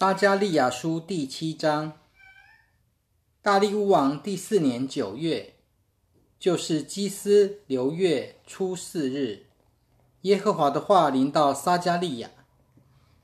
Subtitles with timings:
[0.00, 1.92] 撒加利亚书第七章，
[3.42, 5.52] 大利乌王第四年九月，
[6.38, 9.44] 就是基斯流月初四日，
[10.22, 12.30] 耶和华的话临到撒加利亚。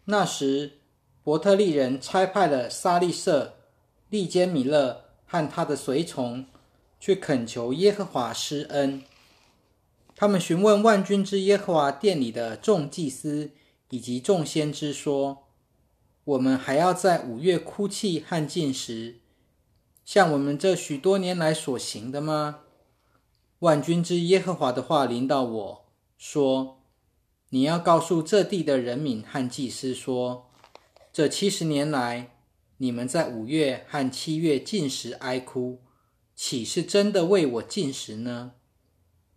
[0.04, 0.72] 那时，
[1.24, 3.54] 伯特利人差派了沙利舍、
[4.10, 6.44] 利坚米勒和他的随从，
[7.00, 9.02] 去恳求耶和华施恩。
[10.14, 13.52] 他们询问万军之耶和华殿里的众祭司
[13.88, 15.44] 以及众先知说。
[16.26, 19.20] 我们还要在五月哭泣和进食，
[20.04, 22.62] 像我们这许多年来所行的吗？
[23.60, 25.86] 万军之耶和华的话临到我
[26.18, 26.82] 说
[27.50, 30.50] ：“你要告诉这地的人民和祭司说，
[31.12, 32.36] 这七十年来，
[32.78, 35.78] 你们在五月和七月进食哀哭，
[36.34, 38.54] 岂是真的为我进食呢？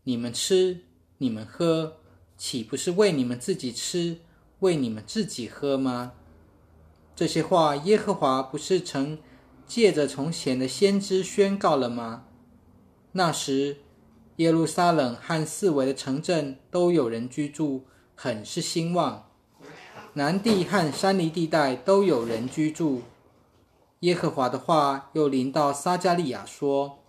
[0.05, 0.85] 你们吃，
[1.19, 1.97] 你们喝，
[2.35, 4.21] 岂不是为你们自己吃，
[4.61, 6.13] 为你们自己喝吗？”
[7.19, 9.17] 这些话，耶和华不是曾
[9.67, 12.23] 借着从前的先知宣告了吗？
[13.11, 13.79] 那时，
[14.37, 17.83] 耶路撒冷和四围的城镇都有人居住，
[18.15, 19.25] 很是兴旺；
[20.13, 23.01] 南地和山梨地带都有人居住。
[23.99, 26.99] 耶和华的话又临到撒加利亚说：“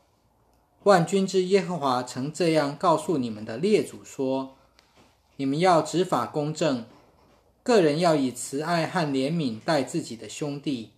[0.83, 4.57] 万军之耶和华曾这样告诉你们的列祖说：
[5.37, 6.85] 你们要执法公正。”
[7.63, 10.93] 个人要以慈爱和怜悯待自己的兄弟、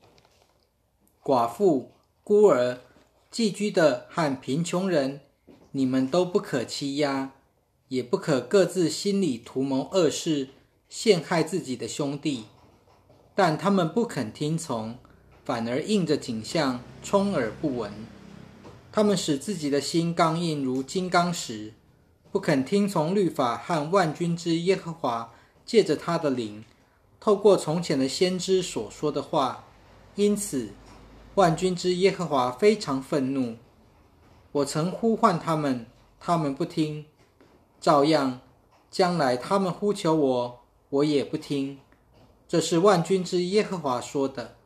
[1.22, 1.90] 寡妇、
[2.22, 2.78] 孤儿、
[3.30, 5.20] 寄居的和贫穷人，
[5.72, 7.32] 你们都不可欺压，
[7.88, 10.50] 也不可各自心里图谋恶事，
[10.88, 12.44] 陷害自己的兄弟。
[13.34, 14.96] 但他们不肯听从，
[15.44, 17.92] 反而应着景象充耳不闻。
[18.92, 21.72] 他们使自己的心刚硬如金刚石，
[22.30, 25.32] 不肯听从律法和万军之耶和华。
[25.72, 26.66] 借着他的灵，
[27.18, 29.64] 透过从前的先知所说的话，
[30.16, 30.68] 因此
[31.36, 33.56] 万军之耶和华非常愤怒。
[34.52, 35.86] 我曾呼唤他们，
[36.20, 37.06] 他们不听；
[37.80, 38.40] 照样，
[38.90, 41.78] 将来他们呼求我，我也不听。
[42.46, 44.56] 这是万军之耶和华说的。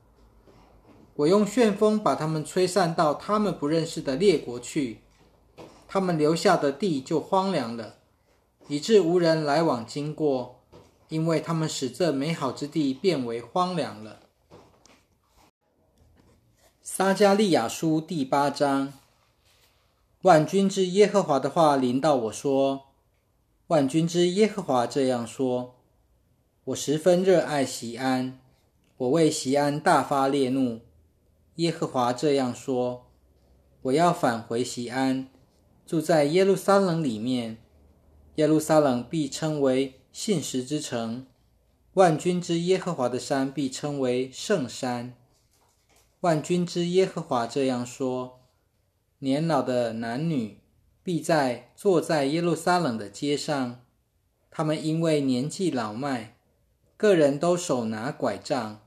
[1.15, 5.03] 我用旋风把他们吹散到他们不认识的列国去，
[5.87, 7.99] 他们留下的地就荒凉了，
[8.67, 10.55] 以致无人来往经过。
[11.09, 14.21] 因为他们使这美好之地变为荒凉了。
[16.83, 18.93] 撒加利亚书第八章，
[20.23, 22.87] 万军之耶和华的话临到我说
[23.69, 25.77] ：“万军之耶和华这样说：
[26.65, 28.41] 我十分热爱西安，
[28.97, 30.81] 我为西安大发烈怒。
[31.57, 33.07] 耶和华这样说：
[33.83, 35.29] 我要返回西安，
[35.87, 37.59] 住在耶路撒冷里面，
[38.37, 41.27] 耶路撒冷必称为。”信实之城，
[41.93, 45.13] 万军之耶和华的山必称为圣山。
[46.21, 48.41] 万军之耶和华这样说：
[49.19, 50.61] 年老的男女
[51.03, 53.85] 必在坐在耶路撒冷的街上，
[54.51, 56.35] 他们因为年纪老迈，
[56.97, 58.81] 个人都手拿拐杖。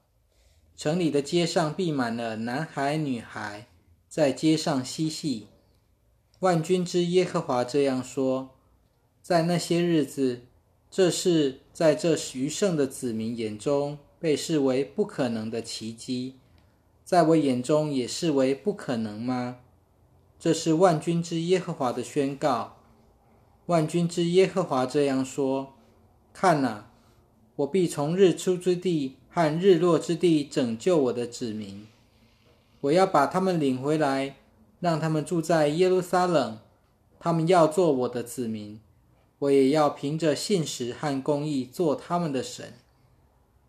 [0.75, 3.67] 城里的街上必满了男孩女孩，
[4.07, 5.50] 在街上嬉戏。
[6.40, 8.56] 万军之耶和华这样说：
[9.22, 10.48] 在那些日子。
[10.91, 16.35] 这是在这余剩的子民眼中被视为不可能的奇迹，
[17.05, 19.57] 在我眼中也视为不可能吗？
[20.39, 22.78] 这是万军之耶和华的宣告。
[23.67, 25.73] 万军之耶和华这样说：
[26.33, 26.89] 看哪，
[27.57, 31.85] 我必从日出之地和日落之地拯救我的子民，
[32.81, 34.38] 我要把他们领回来，
[34.79, 36.57] 让他们住在耶路撒冷，
[37.19, 38.79] 他们要做我的子民。
[39.39, 42.73] 我也要凭着信实和公义做他们的神。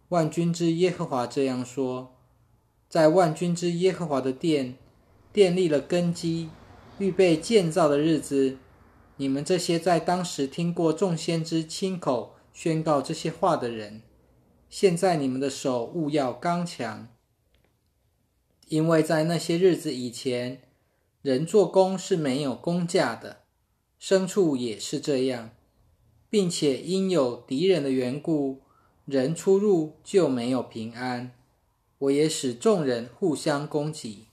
[0.08, 2.16] 万军之耶和华这样说：
[2.88, 4.76] 在万军之耶和华的殿
[5.32, 6.50] 奠立了根基、
[6.98, 8.58] 预备建造的日子，
[9.16, 14.02] 你们这些在当时听过众先知亲口宣告这些话的人，
[14.68, 17.06] 现在你们的手务要刚强，
[18.66, 20.62] 因为在那些日子以前，
[21.22, 23.44] 人做工是没有工价的，
[24.00, 25.50] 牲畜也是这样。
[26.30, 28.60] 并且因有敌人的缘故，
[29.04, 31.32] 人出入就没有平安。
[31.98, 34.26] 我也使众人互相攻击。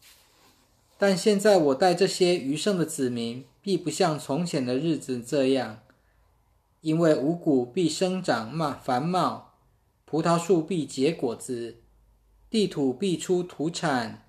[0.99, 5.79] 但现在我带这些余剩的子民，必不像从前的日子这样，
[6.81, 9.55] 因为五谷必生长茂繁茂，
[10.05, 11.77] 葡萄树必结果子，
[12.49, 14.23] 地土必出土产，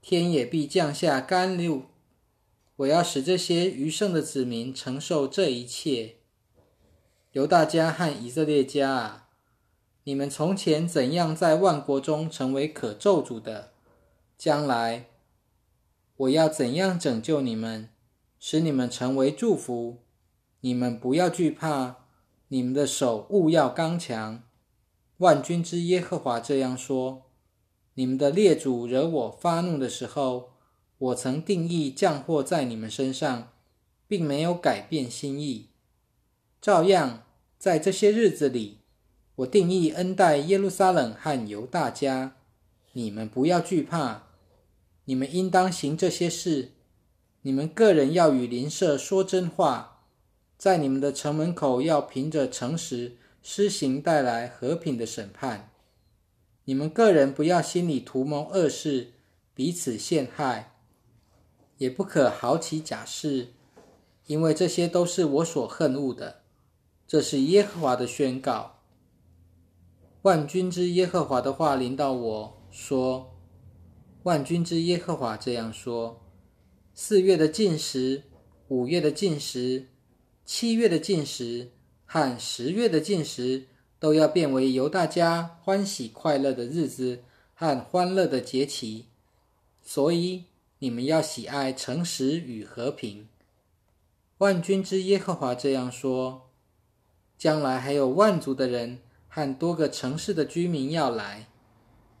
[0.00, 1.82] 天也必降下甘露。
[2.76, 6.19] 我要使这些余剩的子民承受这一切。
[7.32, 9.28] 犹大家和以色列家啊，
[10.02, 13.70] 你们从前怎样在万国中成为可咒诅的，
[14.36, 15.06] 将来
[16.16, 17.88] 我要怎样拯救你们，
[18.40, 19.98] 使你们成为祝福。
[20.62, 21.98] 你们不要惧怕，
[22.48, 24.42] 你们的手勿要刚强。
[25.18, 27.22] 万军之耶和华这样说：
[27.94, 30.50] 你们的列祖惹我发怒的时候，
[30.98, 33.52] 我曾定义降祸在你们身上，
[34.08, 35.69] 并没有改变心意。
[36.60, 37.22] 照样，
[37.58, 38.80] 在这些日子里，
[39.36, 42.36] 我定义恩待耶路撒冷和犹大家。
[42.92, 44.24] 你们不要惧怕，
[45.06, 46.72] 你们应当行这些事。
[47.42, 50.02] 你们个人要与邻舍说真话，
[50.58, 55.70] 在你们的城门口要凭着诚实施行带来和平的审判。
[56.66, 59.12] 你们个人不要心里图谋恶事，
[59.54, 60.74] 彼此陷害，
[61.78, 63.54] 也不可好起假誓，
[64.26, 66.39] 因为这些都是我所恨恶的。
[67.10, 68.78] 这是耶和华的宣告。
[70.22, 73.34] 万军之耶和华的话临到我说
[74.22, 76.22] ：“万军之耶和华这样说：
[76.94, 78.22] 四月的禁食，
[78.68, 79.88] 五月的禁食，
[80.44, 81.72] 七月的禁食
[82.06, 83.66] 和十月的禁食，
[83.98, 87.24] 都要变为由大家欢喜快乐的日子
[87.54, 89.06] 和欢乐的节期。
[89.82, 90.44] 所以
[90.78, 93.26] 你们要喜爱诚实与和平。
[94.38, 96.46] 万军之耶和华这样说。”
[97.40, 101.48] 将来还有万族的人和多个城市的居民要来，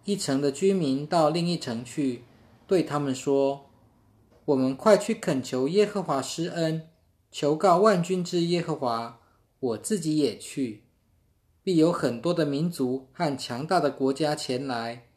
[0.06, 2.24] 一城的居民到另一城去，
[2.66, 3.66] 对他们说
[4.46, 6.88] ：“我们快去恳求耶和华施恩，
[7.30, 9.20] 求告万军之耶和华。”
[9.60, 10.84] 我自己也去，
[11.62, 15.08] 必有很多的民族和强大的国家前来，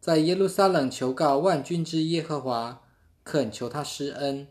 [0.00, 2.82] 在耶路撒冷求告万军之耶和华，
[3.22, 4.48] 恳求他施恩。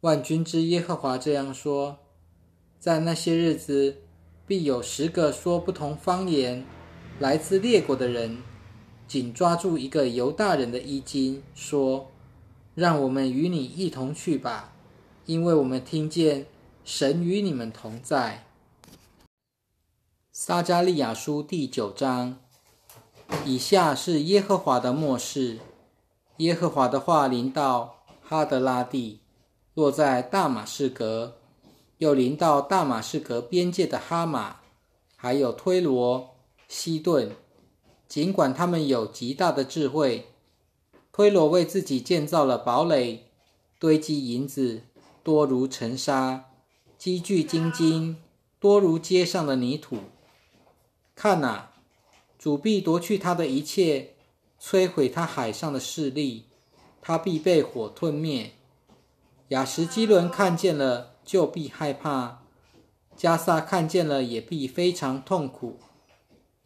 [0.00, 2.00] 万军之耶和华这样说。
[2.80, 3.98] 在那些日子，
[4.46, 6.64] 必有十个说不同方言、
[7.18, 8.38] 来自列国的人，
[9.06, 12.10] 紧抓住一个犹大人的衣襟，说
[12.74, 14.72] ：“让我们与你一同去吧，
[15.26, 16.46] 因为我们听见
[16.82, 18.46] 神与你们同在。”
[20.32, 22.38] 撒加利亚书第九章。
[23.44, 25.58] 以下是耶和华的末世。
[26.38, 29.20] 耶和华的话临到哈德拉地，
[29.74, 31.39] 落在大马士革。
[32.00, 34.60] 又临到大马士革边界的哈马，
[35.16, 36.34] 还有推罗、
[36.66, 37.32] 西顿。
[38.08, 40.28] 尽管他们有极大的智慧，
[41.12, 43.26] 推罗为自己建造了堡垒，
[43.78, 44.80] 堆积银子
[45.22, 46.46] 多如尘沙，
[46.96, 48.16] 积聚金金
[48.58, 49.98] 多如街上的泥土。
[51.14, 51.72] 看啊，
[52.38, 54.14] 主必夺去他的一切，
[54.58, 56.46] 摧毁他海上的势力，
[57.02, 58.52] 他必被火吞灭。
[59.48, 61.08] 雅什基伦看见了。
[61.30, 62.42] 就必害怕，
[63.16, 65.76] 加萨看见了也必非常痛苦。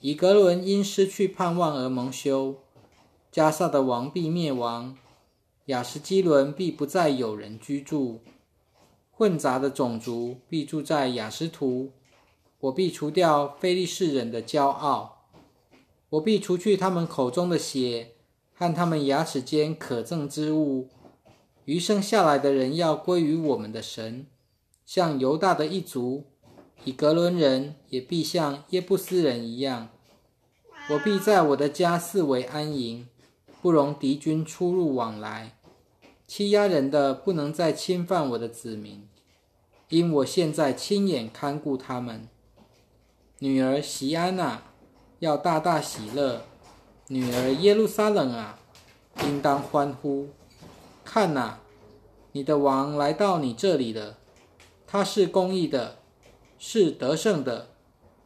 [0.00, 2.55] 以格伦因失去盼望而蒙羞，
[3.31, 4.96] 加萨的王必灭亡，
[5.66, 8.22] 雅什基伦必不再有人居住。
[9.11, 11.93] 混杂的种族必住在雅什图，
[12.60, 15.26] 我必除掉非利士人的骄傲，
[16.08, 18.12] 我必除去他们口中的血
[18.55, 20.88] 和他们牙齿间可憎之物。
[21.67, 24.26] 余生下来的人要归于我们的神。
[24.86, 26.25] 像犹大的一族，
[26.84, 29.88] 以格伦人也必像耶布斯人一样。
[30.90, 33.08] 我必在我的家四围安营，
[33.62, 35.56] 不容敌军出入往来。
[36.26, 39.08] 欺压人的不能再侵犯我的子民，
[39.88, 42.29] 因我现在亲眼看顾他们。
[43.38, 44.62] 女儿席安娜
[45.19, 46.43] 要大大喜乐，
[47.08, 48.58] 女儿耶路撒冷啊，
[49.22, 50.29] 应当欢呼。
[51.05, 51.60] 看哪，
[52.32, 54.19] 你的王来到你这里了。
[54.94, 55.96] 他是公义的，
[56.56, 57.70] 是得胜的，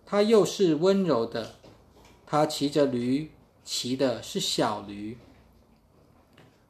[0.04, 1.54] 他又是温柔的。
[2.26, 3.30] 他骑着驴，
[3.64, 5.16] 骑的是小驴。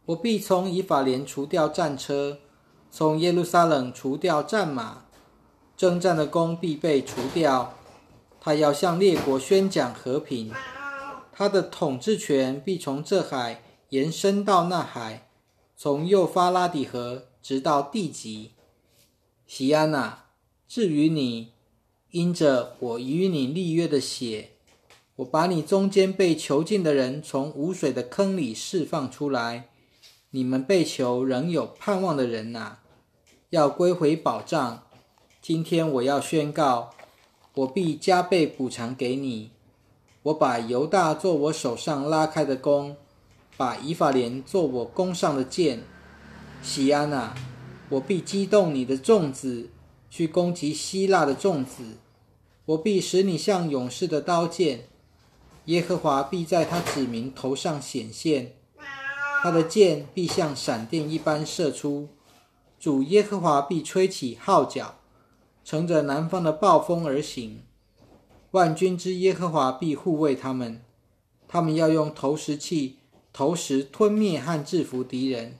[0.05, 2.39] 我必从以法莲除掉战车，
[2.93, 5.03] 从耶路撒冷除掉战马，
[5.77, 7.75] 征战的弓必被除掉。
[8.41, 10.55] 他要向列国宣讲和平，
[11.33, 15.29] 他的统治权必从这海延伸到那海，
[15.77, 18.53] 从幼发拉底河直到地极。
[19.49, 20.25] 西安娜，
[20.69, 21.53] 至于你，
[22.11, 24.51] 因着我与你立约的血，
[25.17, 29.71] 我把你中间被囚禁的人从无水的坑里释放出来。
[30.33, 32.81] 你们被囚仍有盼望的人呐，
[33.49, 34.83] 要归回保障。
[35.41, 36.91] 今天我要宣告，
[37.55, 39.53] 我必加倍补偿给你。
[40.25, 42.95] 我把犹大做我手上拉开的弓，
[43.57, 45.83] 把以法莲做我弓上的箭。
[46.61, 47.35] 西安娜。
[47.91, 49.71] 我必激动你的众子
[50.11, 51.97] 去攻击希腊的众子，
[52.67, 54.89] 我必使你像勇士的刀剑，
[55.67, 58.53] 耶和华必在他子民头上显现，
[59.43, 62.09] 他的剑必像闪电一般射出。
[62.79, 64.97] 主耶和华必吹起号角，
[65.65, 67.63] 乘着南方的暴风而行。
[68.53, 70.83] 万军之耶和华必护卫他们，
[71.49, 72.97] 他们要用投石器
[73.33, 75.59] 投石吞灭和制服敌人。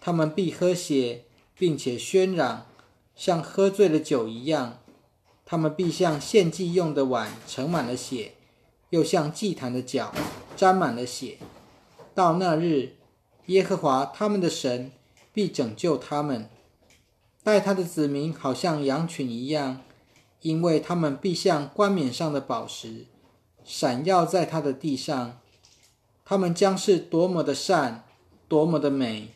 [0.00, 1.23] 他们必喝血，
[1.58, 2.66] 并且喧嚷，
[3.14, 4.78] 像喝醉了酒一样。
[5.44, 8.34] 他们必像献祭用的碗盛满了血，
[8.90, 10.14] 又像祭坛的脚
[10.56, 11.38] 沾满了血。
[12.14, 12.96] 到那日，
[13.46, 14.92] 耶和华他们的神。
[15.34, 16.48] 必拯救他们，
[17.42, 19.80] 待他的子民好像羊群一样，
[20.42, 23.06] 因为他们必像冠冕上的宝石，
[23.64, 25.40] 闪耀在他的地上。
[26.24, 28.04] 他们将是多么的善，
[28.46, 29.33] 多么的美！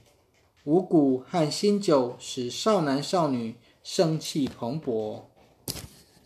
[0.69, 5.23] 五谷和新酒使少男少女生气蓬勃。